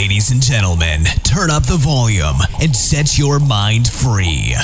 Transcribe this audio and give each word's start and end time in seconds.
Ladies 0.00 0.30
and 0.30 0.40
gentlemen, 0.40 1.04
turn 1.24 1.50
up 1.50 1.66
the 1.66 1.76
volume 1.76 2.40
and 2.62 2.74
set 2.74 3.18
your 3.18 3.38
mind 3.38 3.86
free. 3.86 4.54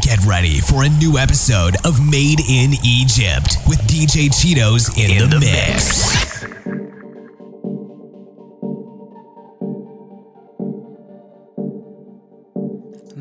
Get 0.00 0.24
ready 0.24 0.60
for 0.60 0.84
a 0.84 0.88
new 0.88 1.18
episode 1.18 1.74
of 1.84 1.98
Made 2.08 2.38
in 2.48 2.74
Egypt 2.84 3.56
with 3.66 3.80
DJ 3.88 4.30
Cheetoz 4.30 4.96
in, 4.96 5.10
in 5.10 5.28
the, 5.28 5.38
the, 5.38 5.40
mix. 5.40 6.06
mix. 6.06 6.46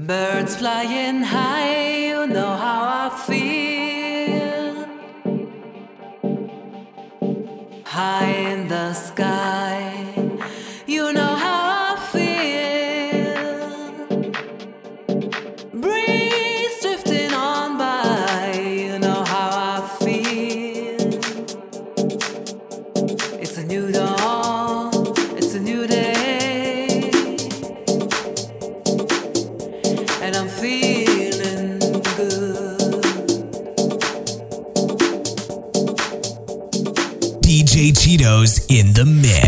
Birds 0.06 0.56
flying 0.58 1.24
high, 1.24 2.10
you 2.10 2.28
know 2.28 2.56
how 2.56 3.10
I 3.10 3.18
feel. 3.26 4.86
High 7.86 8.34
in 8.52 8.68
the 8.68 8.94
sky, 8.94 9.95
the 38.96 39.04
mix. 39.04 39.45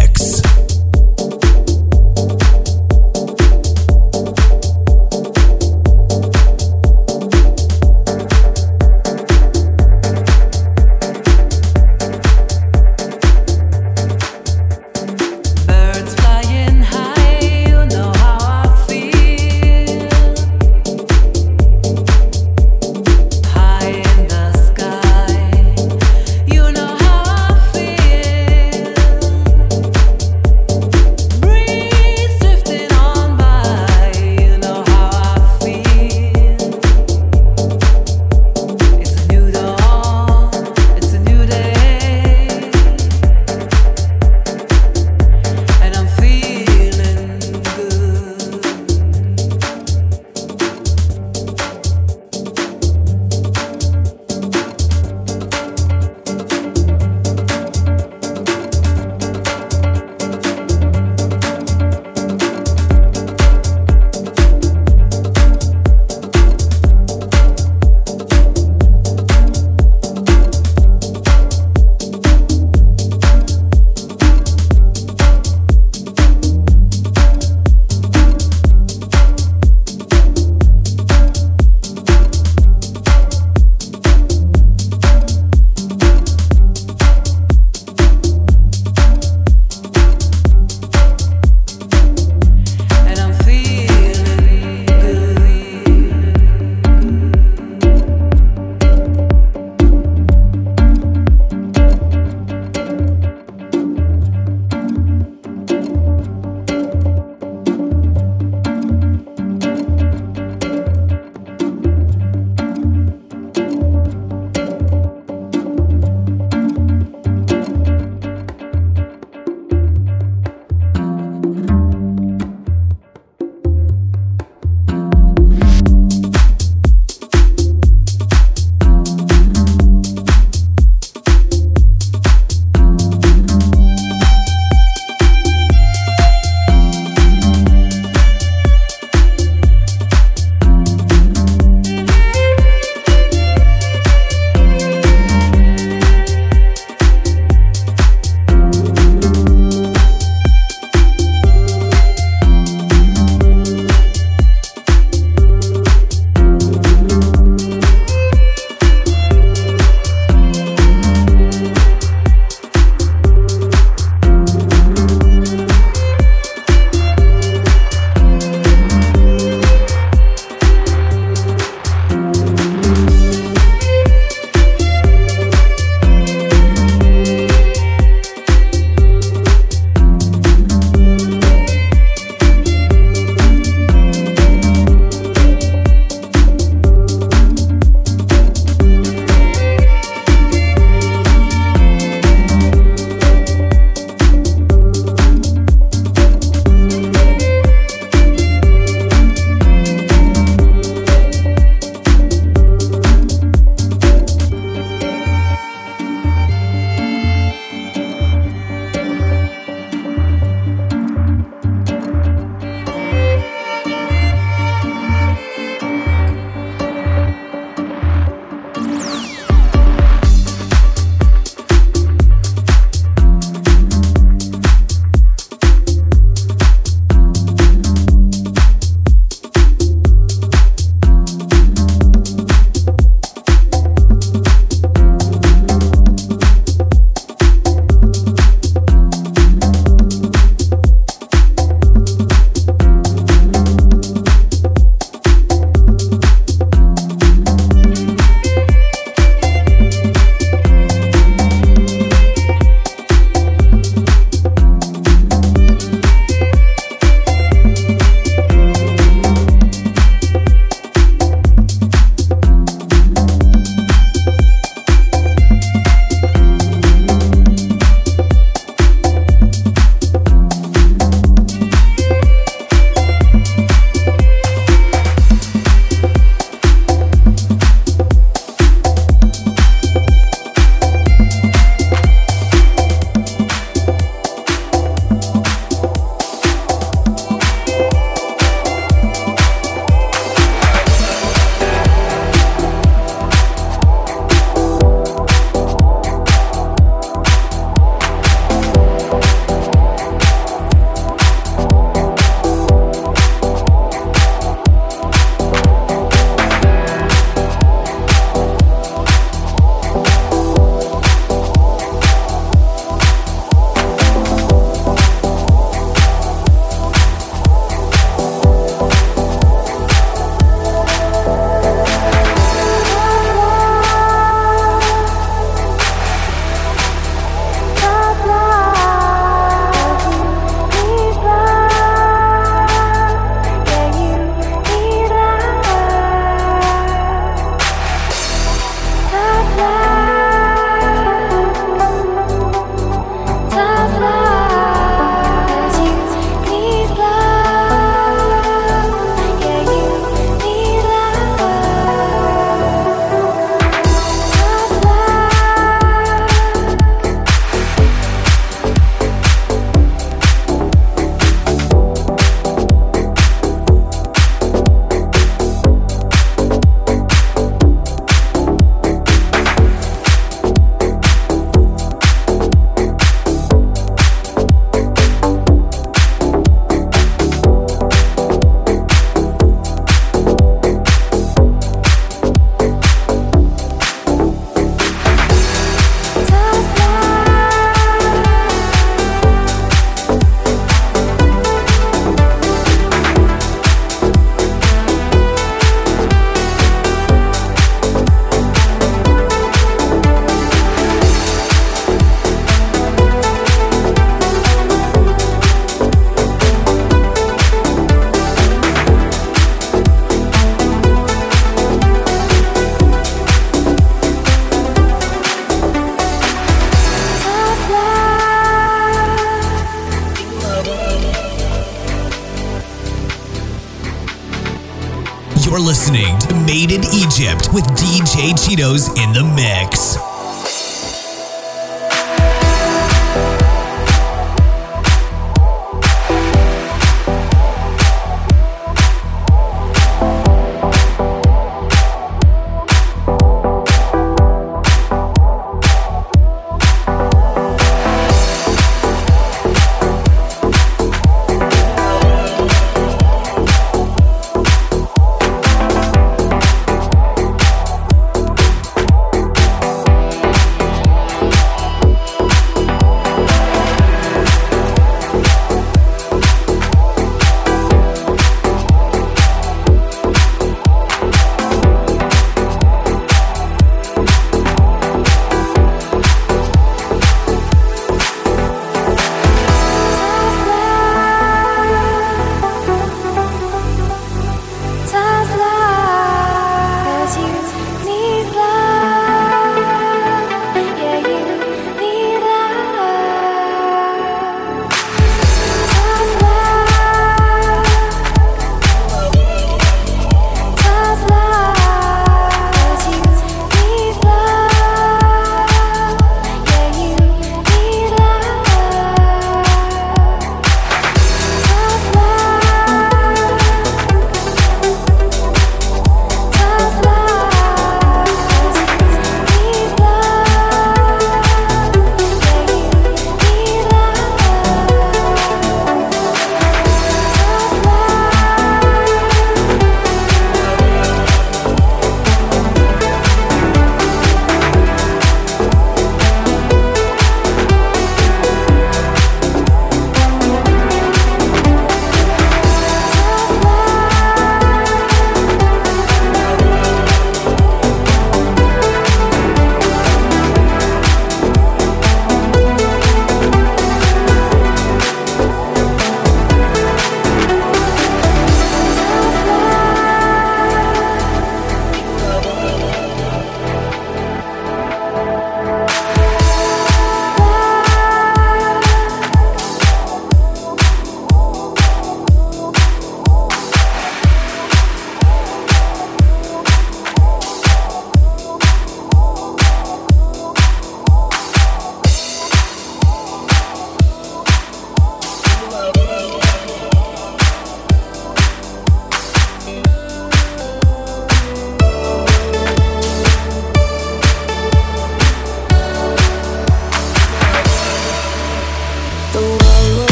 DJ 428.17 428.33
Cheetoz 428.33 428.87
in 428.97 429.13
the 429.13 429.23
mix. 429.35 429.76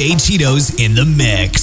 Cheetoz 0.00 0.82
in 0.82 0.94
the 0.94 1.04
mix. 1.04 1.59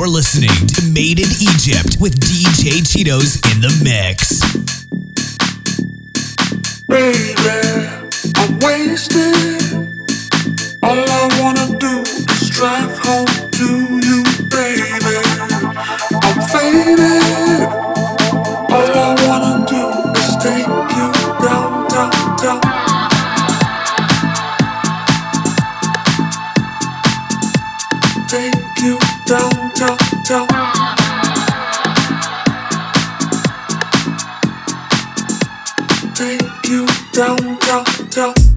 You're 0.00 0.08
listening 0.08 0.48
to 0.48 0.82
Made 0.94 1.18
in 1.18 1.28
Egypt 1.42 1.98
with 2.00 2.18
DJ 2.20 2.80
Cheetoz 2.80 3.36
in 3.52 3.60
the 3.60 3.68
mix. 3.84 4.40
Baby, 6.88 7.36
I'm 8.34 8.58
wasted. 8.60 9.92
All 10.82 10.96
I 10.96 11.28
wanna 11.38 11.76
do 11.76 12.00
is 12.00 12.48
drive 12.48 12.98
home 13.00 13.26
to 13.50 13.68
you, 14.00 14.24
baby. 14.48 15.20
I'm 16.22 16.40
faded. 16.48 17.29
down, 37.20 37.36
down, 37.36 37.84
down. 38.08 38.49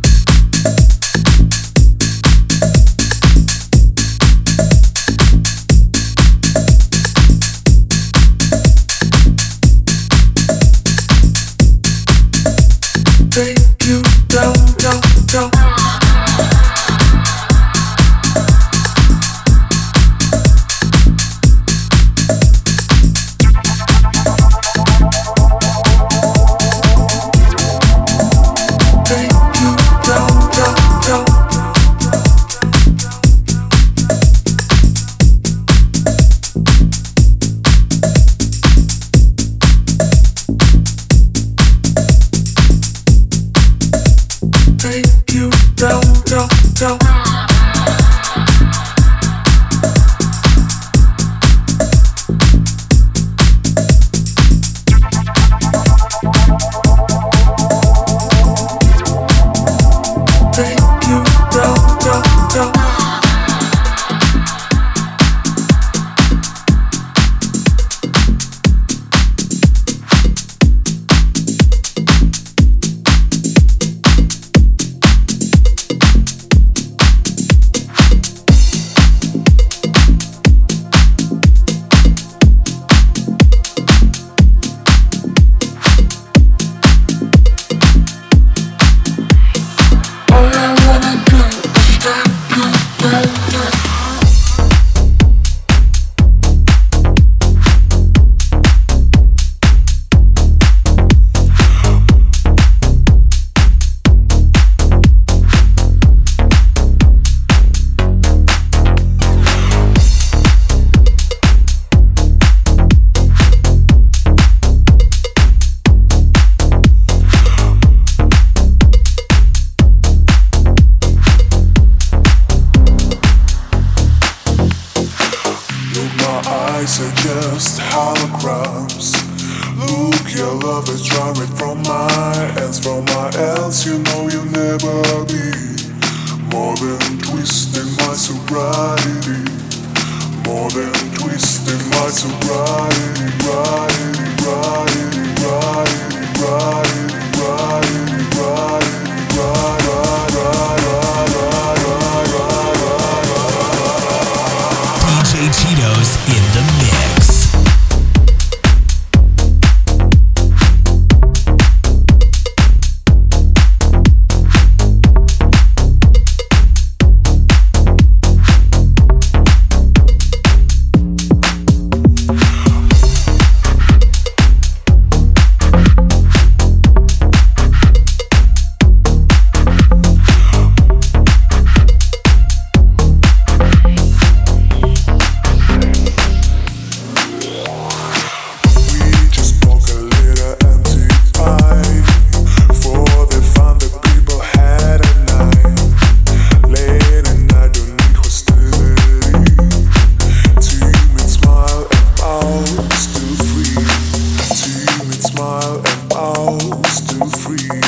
and 205.78 206.14
I'll 206.14 206.84
still 206.86 207.28
free. 207.42 207.82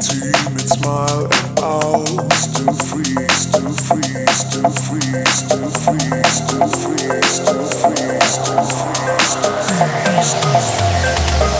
Timid 0.00 0.68
smile 0.68 1.24
and 1.24 1.58
I'll 1.60 2.30
still 2.30 2.72
freeze. 2.72 3.32
still 3.32 3.72
freeze. 3.72 4.30
still 4.30 4.70
freeze. 4.70 5.34
still 5.34 5.70
freeze. 5.70 6.32
still 6.32 6.68
freeze. 6.68 7.26
still 7.26 7.66
freeze. 7.66 8.34
still 8.34 8.64
freeze. 8.64 9.36
still 10.24 10.60
freeze. 10.60 11.55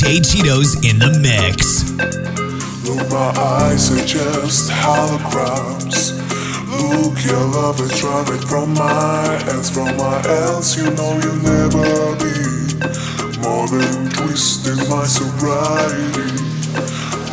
DJ 0.00 0.16
Cheetoz 0.20 0.80
in 0.88 0.98
the 0.98 1.12
mix. 1.20 1.92
Look, 2.88 3.10
my 3.10 3.36
eyes 3.36 3.92
are 3.92 4.06
just 4.06 4.70
holograms. 4.70 6.16
Look, 6.72 7.22
your 7.22 7.44
love 7.52 7.78
is 7.80 8.00
from 8.48 8.72
my 8.72 9.36
hands, 9.44 9.68
from 9.68 9.94
my 9.98 10.16
hands. 10.24 10.74
You 10.74 10.88
know 10.96 11.20
you'll 11.20 11.44
never 11.44 12.16
be 12.16 12.32
more 13.44 13.68
than 13.68 14.08
twisting 14.16 14.88
my 14.88 15.04
sobriety. 15.04 16.32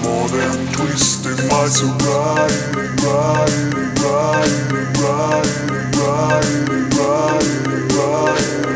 More 0.04 0.28
than 0.28 0.68
twisting 0.76 1.48
my 1.48 1.68
sobriety. 1.72 2.84
Righty, 3.00 3.64
righty, 4.04 4.60
righty, 5.00 5.56
righty, 6.04 6.60
righty, 7.00 7.64
righty, 7.96 8.67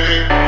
that's 0.00 0.39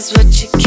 is 0.00 0.10
what 0.16 0.42
you 0.42 0.59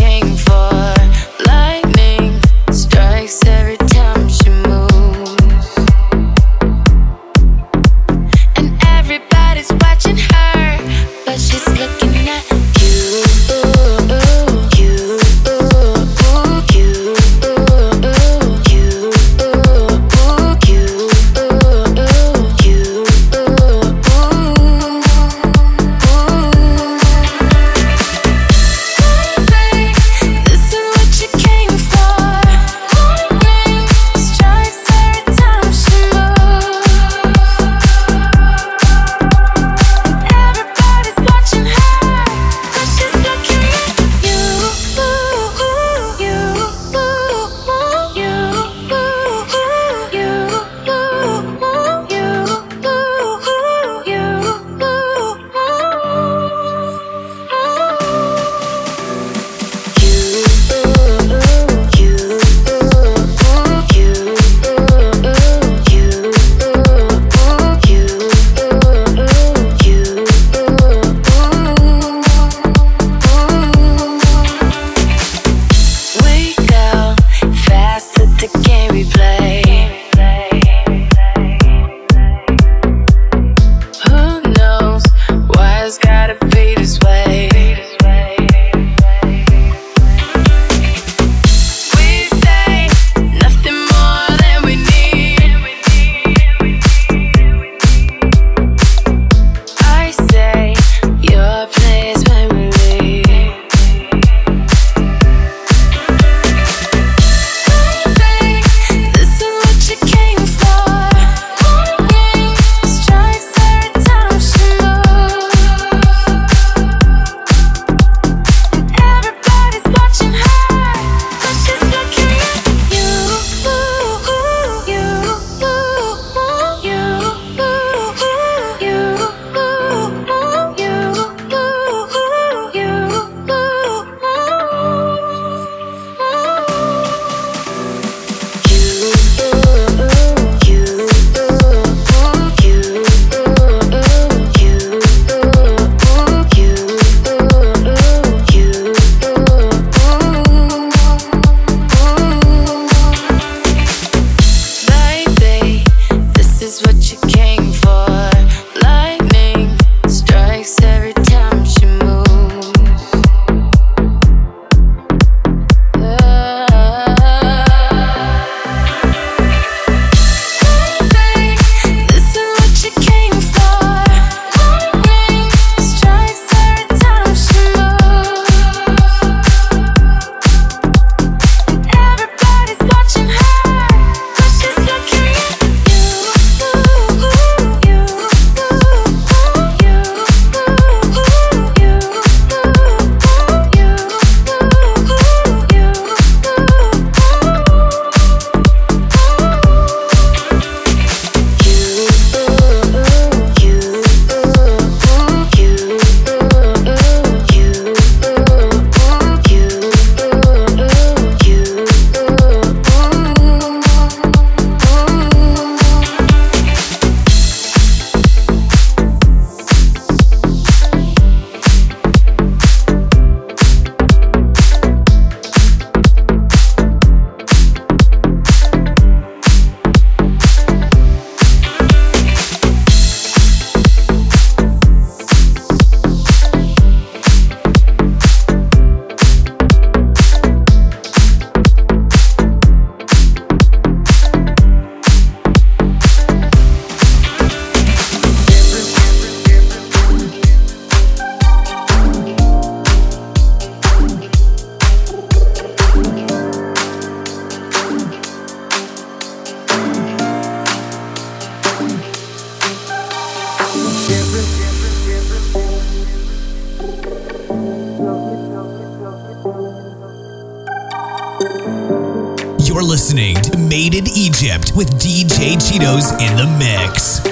with 274.76 274.90
DJ 275.00 275.56
Cheetoz 275.56 276.12
in 276.20 276.36
the 276.38 276.48
mix. 276.58 277.23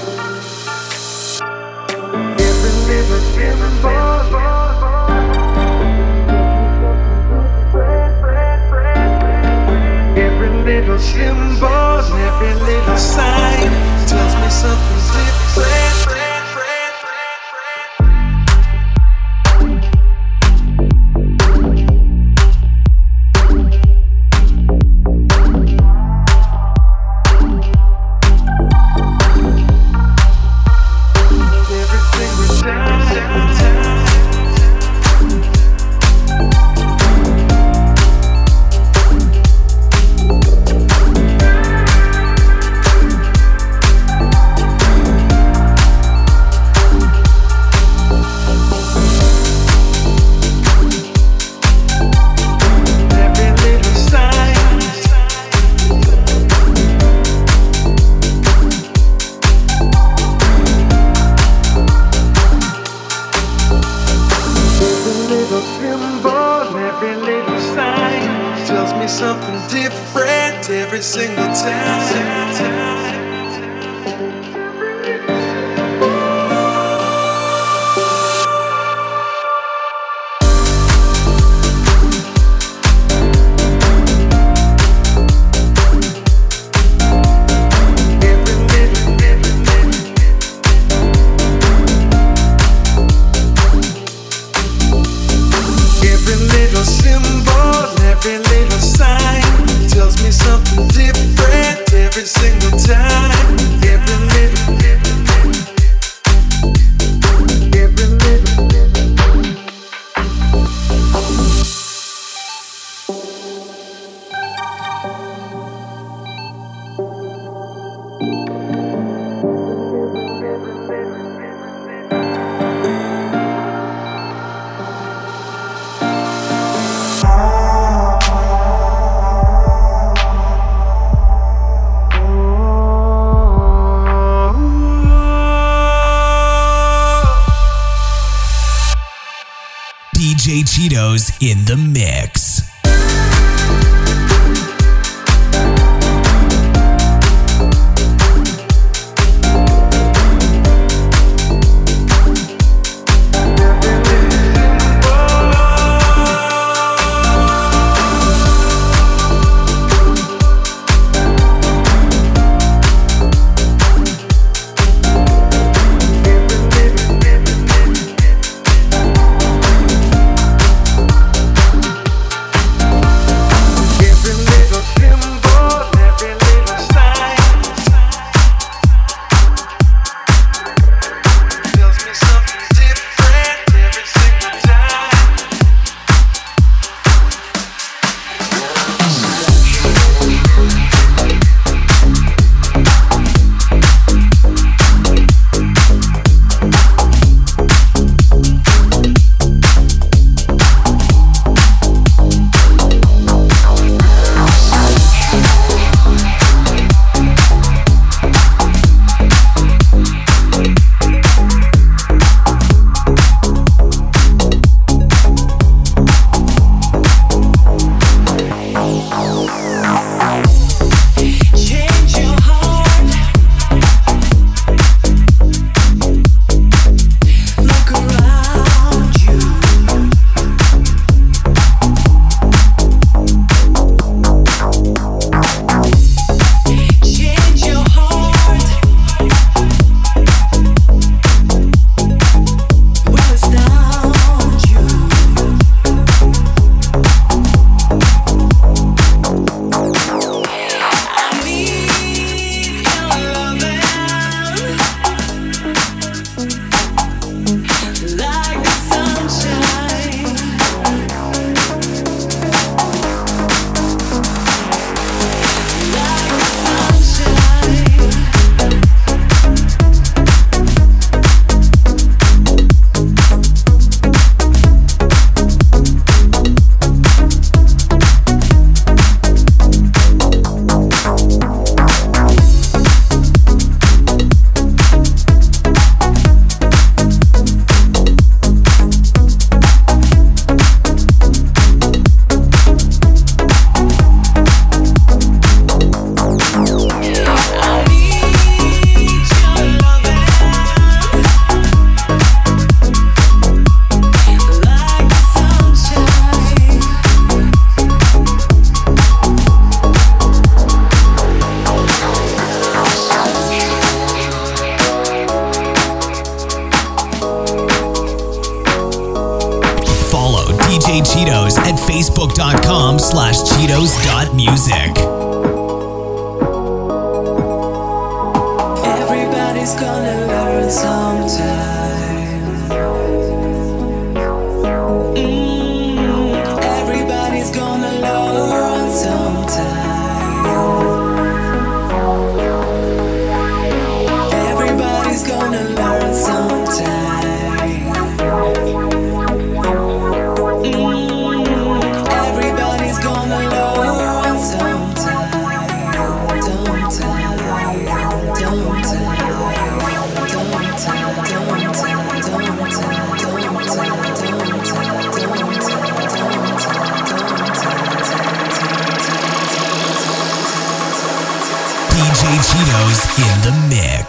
in 373.17 373.41
the 373.41 373.51
mix. 373.67 374.00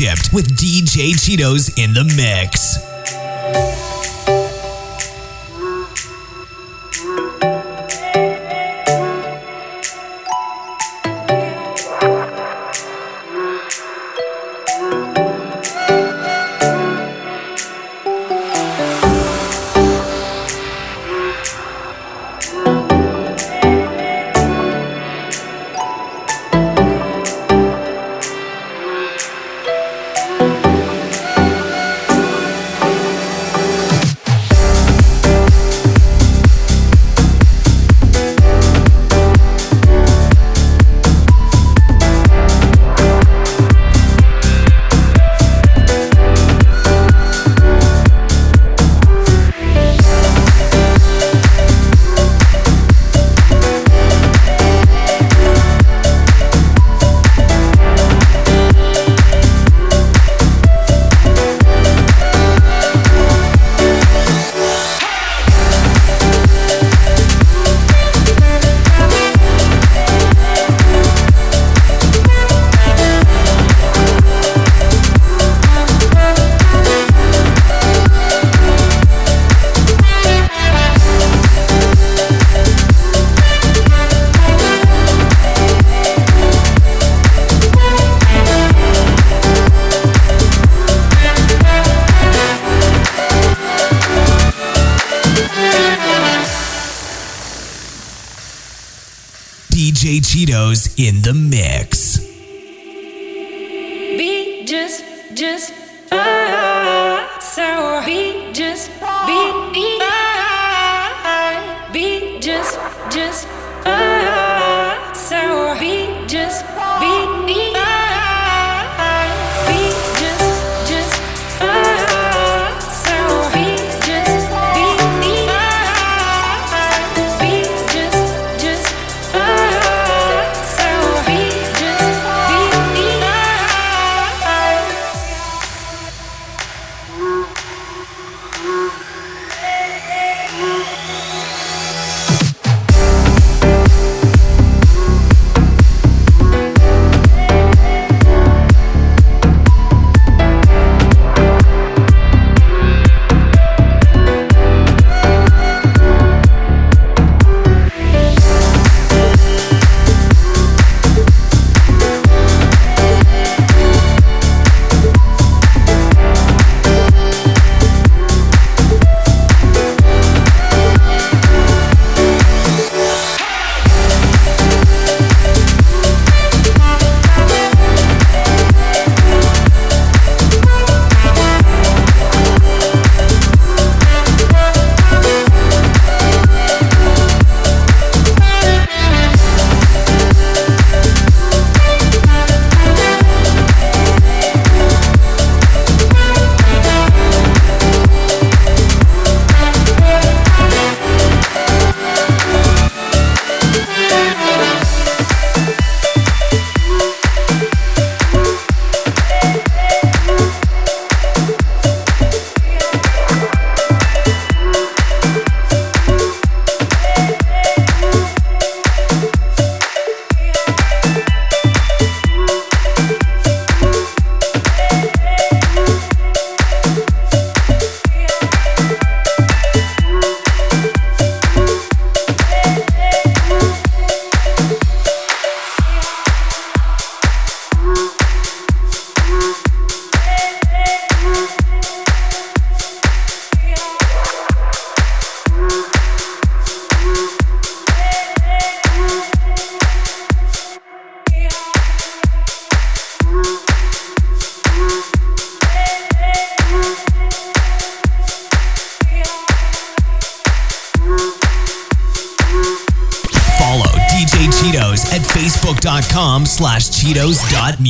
Egypt 0.00 0.32
with 0.32 0.56
DJ 0.56 1.12
Cheetoz 1.12 1.76
in 1.76 1.92
the 1.92 2.04
mix. 2.16 2.79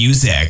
DJ 0.01 0.50